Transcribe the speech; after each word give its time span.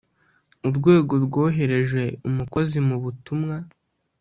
Urwego 0.67 1.13
rwohereje 1.25 2.03
umukozi 2.29 2.77
mu 2.87 2.95
butumwa 3.03 3.55